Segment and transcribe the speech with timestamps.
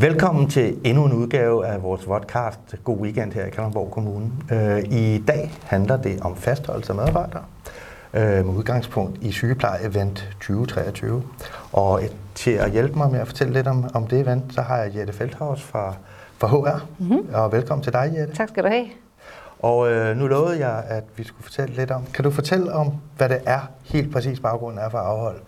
[0.00, 4.30] Velkommen til endnu en udgave af vores podcast God Weekend her i Kalundborg Kommune.
[4.52, 7.44] Øh, I dag handler det om fastholdelse af medarbejdere
[8.14, 11.22] øh, med udgangspunkt i sygepleje event 2023.
[11.72, 12.00] Og
[12.34, 14.96] til at hjælpe mig med at fortælle lidt om, om det event, så har jeg
[14.96, 15.94] Jette Feldhaus fra,
[16.38, 16.86] fra HR.
[16.98, 17.34] Mm-hmm.
[17.34, 18.34] Og velkommen til dig, Jette.
[18.34, 18.86] Tak skal du have.
[19.58, 22.06] Og øh, nu lovede jeg, at vi skulle fortælle lidt om.
[22.14, 25.40] Kan du fortælle om, hvad det er helt præcis baggrunden er for at afholde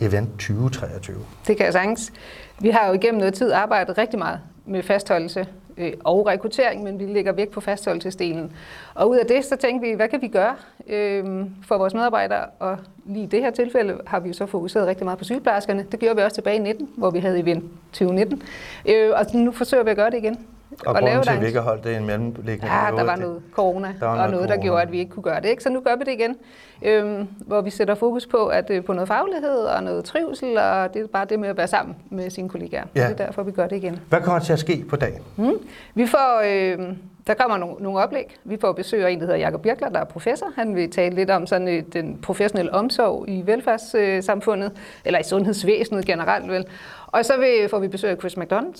[0.00, 1.16] event 2023?
[1.46, 2.12] Det kan jeg sagtens.
[2.60, 5.46] Vi har jo igennem noget tid arbejdet rigtig meget med fastholdelse
[5.76, 8.52] øh, og rekruttering, men vi lægger vægt på fastholdelsesdelen.
[8.94, 11.24] Og ud af det, så tænkte vi, hvad kan vi gøre øh,
[11.66, 12.44] for vores medarbejdere?
[12.58, 15.86] Og lige i det her tilfælde har vi jo så fokuseret rigtig meget på sygeplejerskerne.
[15.92, 18.42] Det gjorde vi også tilbage i 19, hvor vi havde event 2019.
[18.88, 20.46] Øh, og nu forsøger vi at gøre det igen.
[20.70, 23.16] Og, og grunden til, at vi ikke har holdt det en mellemliggende Ja, der var
[23.16, 24.56] noget corona, der var og noget, corona.
[24.56, 25.48] der gjorde, at vi ikke kunne gøre det.
[25.48, 25.62] Ikke?
[25.62, 26.36] Så nu gør vi det igen,
[26.82, 30.94] øhm, hvor vi sætter fokus på, at øh, på noget faglighed og noget trivsel, og
[30.94, 32.84] det er bare det med at være sammen med sine kollegaer.
[32.94, 33.08] Ja.
[33.08, 34.00] Det er derfor, vi gør det igen.
[34.08, 35.22] Hvad kommer til at ske på dagen?
[35.36, 35.54] Hmm.
[35.94, 36.88] Vi får, øh,
[37.26, 38.36] der kommer nogle, nogle oplæg.
[38.44, 40.46] Vi får besøg af en, der hedder Jakob Birkler, der er professor.
[40.56, 44.72] Han vil tale lidt om sådan, øh, den professionelle omsorg i velfærdssamfundet,
[45.04, 46.64] eller i sundhedsvæsenet generelt vel.
[47.06, 48.74] Og så vil, får vi besøg af Chris McDonald,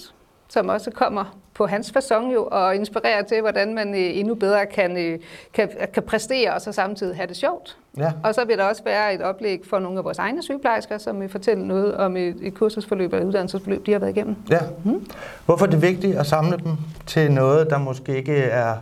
[0.49, 4.67] som også kommer på hans façon jo, og inspirerer til, hvordan man øh, endnu bedre
[4.67, 5.19] kan, øh,
[5.55, 7.77] kan, kan præstere og så samtidig have det sjovt.
[7.99, 8.13] Ja.
[8.25, 11.21] Og så vil der også være et oplæg for nogle af vores egne sygeplejersker, som
[11.21, 14.37] vil fortælle noget om et, et kursusforløb eller uddannelsesforløb, de har været igennem.
[14.51, 14.61] Ja.
[14.85, 15.07] Mm.
[15.47, 16.73] Hvorfor er det vigtigt at samle dem
[17.07, 18.75] til noget, der måske ikke er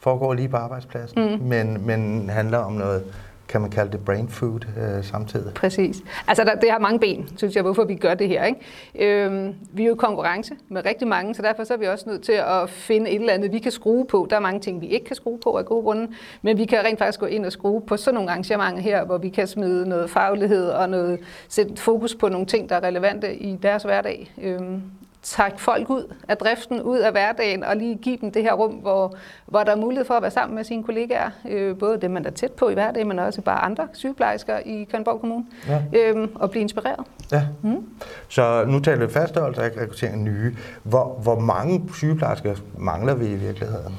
[0.00, 1.46] foregår lige på arbejdspladsen, mm.
[1.46, 3.04] men, men handler om noget
[3.48, 5.54] kan man kalde det brain food øh, samtidig.
[5.54, 6.02] Præcis.
[6.26, 8.44] Altså der, det har mange ben, synes jeg, hvorfor vi gør det her.
[8.44, 9.24] Ikke?
[9.24, 12.04] Øhm, vi er jo i konkurrence med rigtig mange, så derfor så er vi også
[12.08, 14.26] nødt til at finde et eller andet, vi kan skrue på.
[14.30, 16.08] Der er mange ting, vi ikke kan skrue på af gode grunde,
[16.42, 19.18] men vi kan rent faktisk gå ind og skrue på sådan nogle arrangementer her, hvor
[19.18, 23.36] vi kan smide noget faglighed og noget, sætte fokus på nogle ting, der er relevante
[23.36, 24.32] i deres hverdag.
[24.42, 24.82] Øhm,
[25.26, 28.72] trække folk ud af driften, ud af hverdagen, og lige give dem det her rum,
[28.72, 29.14] hvor,
[29.46, 32.26] hvor der er mulighed for at være sammen med sine kollegaer, øh, både dem, man
[32.26, 35.82] er tæt på i hverdagen, men også bare andre sygeplejersker i Købenborg Kommune, ja.
[35.92, 37.06] øh, og blive inspireret.
[37.32, 37.42] Ja.
[37.62, 37.86] Mm.
[38.28, 40.56] Så nu taler vi fastholdelse og rekruttering nye.
[40.82, 43.94] Hvor, hvor mange sygeplejersker mangler vi i virkeligheden?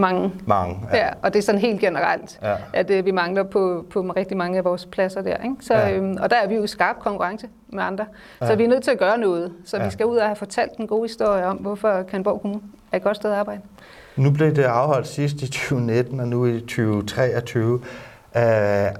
[0.00, 0.32] Mange.
[0.46, 0.96] Mange, ja.
[0.96, 1.10] ja.
[1.22, 2.54] Og det er sådan helt generelt, ja.
[2.72, 5.36] at øh, vi mangler på, på rigtig mange af vores pladser der.
[5.36, 5.56] Ikke?
[5.60, 5.92] Så, ja.
[5.92, 8.06] øhm, og der er vi jo i skarp konkurrence med andre.
[8.40, 8.46] Ja.
[8.46, 9.52] Så vi er nødt til at gøre noget.
[9.64, 9.84] Så ja.
[9.84, 13.02] vi skal ud og have fortalt en god historie om, hvorfor Kanborg Kommune er et
[13.02, 13.60] godt sted at arbejde.
[14.16, 17.80] Nu blev det afholdt sidst i 2019, og nu i 2023.
[18.34, 18.40] Uh,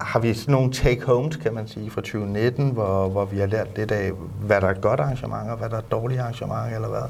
[0.01, 3.77] har vi sådan nogle take-homes, kan man sige, fra 2019, hvor, hvor vi har lært
[3.77, 6.75] lidt af, hvad der er et godt arrangement, og hvad der er et dårligt arrangement,
[6.75, 7.03] eller hvad?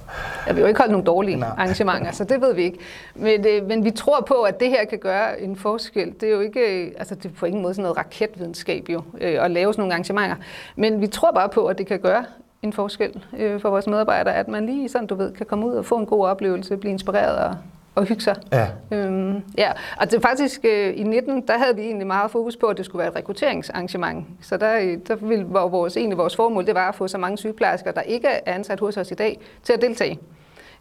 [0.46, 1.48] Ja, vi har jo ikke holdt nogle dårlige Nej.
[1.58, 2.78] arrangementer, så det ved vi ikke.
[3.14, 6.14] Men, det, men vi tror på, at det her kan gøre en forskel.
[6.20, 9.44] Det er jo ikke, altså det er på ingen måde sådan noget raketvidenskab jo, øh,
[9.44, 10.36] at lave sådan nogle arrangementer.
[10.76, 12.24] Men vi tror bare på, at det kan gøre
[12.62, 15.74] en forskel øh, for vores medarbejdere, at man lige sådan, du ved, kan komme ud
[15.74, 17.56] og få en god oplevelse, blive inspireret og
[17.98, 18.36] og hygge sig.
[18.52, 18.66] Ja.
[18.92, 19.72] Øhm, ja.
[20.00, 22.84] Og det faktisk øh, i 19, der havde vi egentlig meget fokus på, at det
[22.84, 24.26] skulle være et rekrutteringsarrangement.
[24.40, 27.38] Så der, der ville, var vores, egentlig vores formål, det var at få så mange
[27.38, 30.18] sygeplejersker, der ikke er ansat hos os i dag, til at deltage.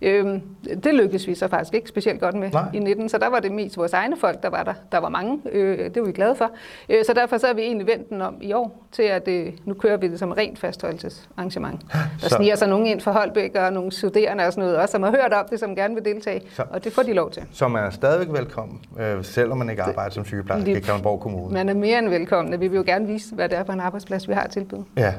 [0.02, 0.42] Øhm,
[0.84, 2.70] det lykkedes vi så faktisk ikke specielt godt med Nej.
[2.74, 4.74] i 19, så der var det mest vores egne folk, der var der.
[4.92, 6.52] Der var mange, øh, det var vi glade for.
[6.90, 9.54] Øh, så derfor så har vi egentlig vendt den om i år til, at øh,
[9.66, 11.82] nu kører vi det som rent fastholdelsesarrangement.
[11.92, 12.36] Der så.
[12.36, 15.12] sniger sig nogen ind fra Holbæk og nogle studerende og sådan noget også, som har
[15.12, 16.64] hørt om det, som gerne vil deltage, så.
[16.70, 17.44] og det får de lov til.
[17.52, 21.54] Så man er stadigvæk velkommen, øh, selvom man ikke arbejder som sygeplejerske i Kalundborg Kommune?
[21.54, 22.62] Man er mere end velkommen.
[22.62, 24.84] Vi vil jo gerne vise, hvad det er for en arbejdsplads, vi har tilbyde.
[24.98, 25.14] Ja.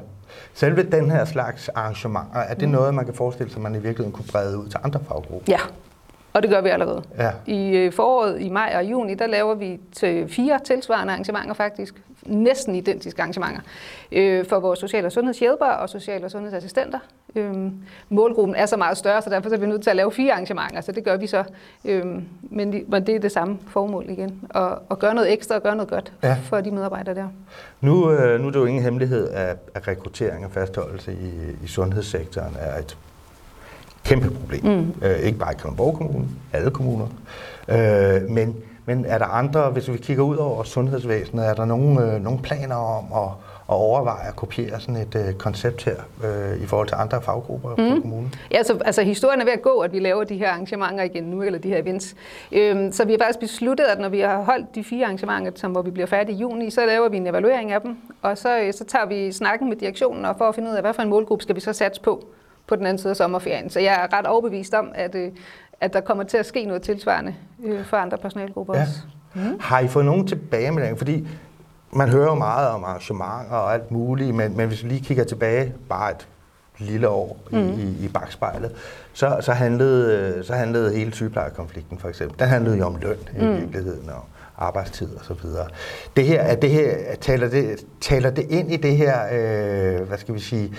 [0.55, 2.75] Selve den her slags arrangementer, er det mm.
[2.75, 5.53] noget, man kan forestille sig, man i virkeligheden kunne brede ud til andre faggrupper?
[5.53, 5.61] Ja,
[6.38, 7.03] og det gør vi allerede.
[7.19, 7.31] Ja.
[7.47, 11.94] I øh, foråret, i maj og juni, der laver vi til fire tilsvarende arrangementer faktisk.
[12.26, 13.60] Næsten identiske arrangementer.
[14.12, 16.98] Øh, for vores social- og sundhedshjælpere og social- og sundhedsassistenter.
[17.37, 17.54] Øh,
[18.09, 20.81] målgruppen er så meget større, så derfor er vi nødt til at lave fire arrangementer,
[20.81, 21.44] så det gør vi så.
[22.43, 24.45] men, det er det samme formål igen.
[24.54, 26.36] At, at gøre noget ekstra og gøre noget godt ja.
[26.45, 27.28] for de medarbejdere der.
[27.80, 27.95] Nu,
[28.39, 32.78] nu er det jo ingen hemmelighed, at, at rekruttering og fastholdelse i, i sundhedssektoren er
[32.78, 32.97] et
[34.09, 34.65] kæmpe problem.
[34.65, 34.93] Mm.
[35.03, 37.07] Øh, ikke bare i Kalundborg Kommune, alle kommuner.
[37.69, 38.57] Øh, men,
[38.87, 42.39] men er der andre, hvis vi kigger ud over sundhedsvæsenet, er der nogle, øh, nogle
[42.43, 43.31] planer om at,
[43.69, 47.69] at overveje at kopiere sådan et øh, koncept her øh, i forhold til andre faggrupper
[47.69, 47.95] mm.
[47.95, 48.34] på kommunen?
[48.51, 51.25] Ja, så, altså historien er ved at gå, at vi laver de her arrangementer igen
[51.25, 52.15] nu, eller de her events.
[52.53, 55.72] Øhm, så vi har faktisk besluttet, at når vi har holdt de fire arrangementer, som,
[55.72, 58.61] hvor vi bliver færdige i juni, så laver vi en evaluering af dem, og så,
[58.61, 61.03] øh, så tager vi snakken med direktionen og for at finde ud af, hvad for
[61.03, 62.25] en målgruppe skal vi så satse på
[62.68, 63.70] på den anden side af sommerferien.
[63.70, 65.32] Så jeg er ret overbevist om, at, øh,
[65.80, 67.34] at der kommer til at ske noget tilsvarende
[67.65, 68.82] øh, for andre personalgrupper ja.
[68.82, 69.00] også.
[69.34, 69.59] Mm.
[69.60, 70.98] Har I fået nogen tilbagemelding?
[70.98, 71.28] Fordi
[71.92, 75.24] man hører jo meget om arrangementer og alt muligt, men, men hvis vi lige kigger
[75.24, 76.28] tilbage bare et
[76.78, 77.59] lille år mm.
[77.59, 78.72] i, i bagspejlet,
[79.12, 83.41] så, så, handlede, så handlede hele sygeplejerkonflikten for eksempel, den handlede jo om løn mm.
[83.41, 84.24] i virkeligheden, og
[84.59, 85.66] arbejdstid og så videre.
[86.16, 90.18] Det her, er det her taler, det, taler det ind i det her, øh, hvad
[90.18, 90.72] skal vi sige,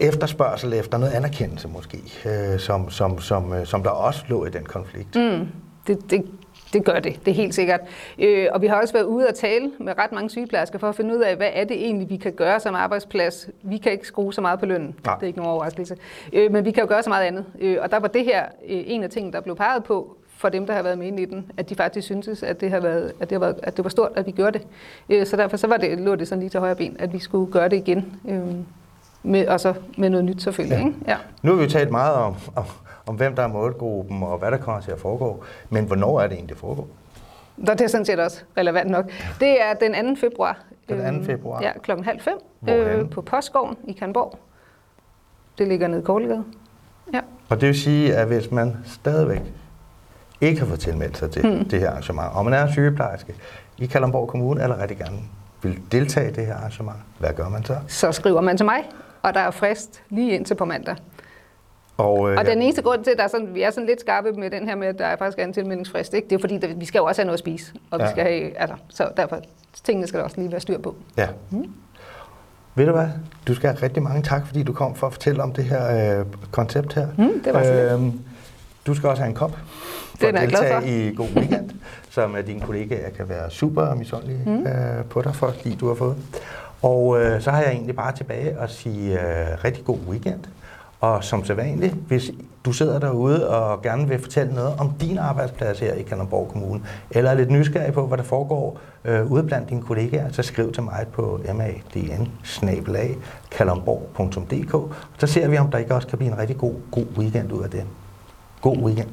[0.00, 4.50] efterspørgsel efter noget anerkendelse måske, øh, som, som, som, øh, som der også lå i
[4.50, 5.16] den konflikt.
[5.16, 5.48] Mm.
[5.86, 6.24] Det, det,
[6.72, 7.80] det gør det, det er helt sikkert.
[8.18, 10.96] Øh, og vi har også været ude og tale med ret mange sygeplejersker for at
[10.96, 13.48] finde ud af, hvad er det egentlig, vi kan gøre som arbejdsplads.
[13.62, 15.14] Vi kan ikke skrue så meget på lønnen, Nej.
[15.14, 15.96] det er ikke nogen overraskelse.
[16.32, 17.44] Øh, men vi kan jo gøre så meget andet.
[17.60, 20.48] Øh, og der var det her øh, en af tingene, der blev peget på for
[20.48, 23.12] dem, der har været med i den, at de faktisk syntes, at det, har været,
[23.20, 24.66] at det, har været, at det var stort, at vi gjorde det.
[25.08, 27.18] Øh, så derfor så var det, lå det sådan lige til højre ben, at vi
[27.18, 28.20] skulle gøre det igen.
[28.28, 28.54] Øh,
[29.22, 30.78] med, og så med noget nyt selvfølgelig.
[30.78, 30.86] Ja.
[30.86, 30.98] Ikke?
[31.08, 31.16] Ja.
[31.42, 32.64] Nu har vi talt meget om, om,
[33.06, 36.26] om, hvem der er målgruppen og hvad der kommer til at foregå, men hvornår er
[36.26, 36.88] det egentlig, det foregår?
[37.66, 39.10] Der det er sådan set også relevant nok.
[39.40, 40.20] Det er den 2.
[40.20, 40.58] februar.
[40.88, 41.24] Den 2.
[41.24, 41.62] februar?
[41.62, 42.38] Ja, klokken halv fem
[42.68, 44.38] øh, på Postgården i Kanborg.
[45.58, 46.44] Det ligger nede i Kålegade.
[47.14, 47.20] Ja.
[47.48, 49.42] Og det vil sige, at hvis man stadigvæk
[50.40, 51.68] ikke har fået tilmeldt sig til hmm.
[51.68, 53.34] det her arrangement, og man er sygeplejerske
[53.78, 55.18] i Kalundborg Kommune, eller rigtig gerne
[55.62, 57.76] vil deltage i det her arrangement, hvad gør man så?
[57.88, 58.78] Så skriver man til mig,
[59.22, 60.96] og der er frist lige indtil på mandag.
[61.96, 64.00] Og, øh, og den eneste grund til, at der er sådan, vi er sådan lidt
[64.00, 66.28] skarpe med den her med, at der er faktisk en tilmeldingsfrist, ikke?
[66.28, 68.04] det er fordi, der, vi skal jo også have noget at spise, og ja.
[68.04, 69.40] vi skal have, altså, så derfor,
[69.84, 70.94] tingene skal der også lige være styr på.
[71.16, 71.28] Ja.
[71.50, 71.72] Mm.
[72.74, 73.08] Ved du hvad?
[73.46, 76.18] Du skal have rigtig mange tak, fordi du kom for at fortælle om det her
[76.20, 77.08] øh, koncept her.
[77.18, 78.20] Mm, det var så øhm,
[78.86, 79.58] Du skal også have en kop
[80.20, 81.70] for at deltage i God Weekend,
[82.10, 84.66] som dine kollegaer kan være super misundelige mm.
[84.66, 86.16] øh, på dig, for fordi du har fået.
[86.82, 90.40] Og øh, så har jeg egentlig bare tilbage at sige øh, rigtig god weekend.
[91.00, 92.30] Og som sædvanligt, hvis
[92.64, 96.82] du sidder derude og gerne vil fortælle noget om din arbejdsplads her i Kalundborg Kommune,
[97.10, 100.72] eller er lidt nysgerrig på, hvad der foregår øh, ude blandt dine kollegaer, så skriv
[100.72, 102.28] til mig på madn
[103.50, 107.52] kalundborg.dk Så ser vi, om der ikke også kan blive en rigtig god, god weekend
[107.52, 107.84] ud af det.
[108.60, 109.08] God weekend.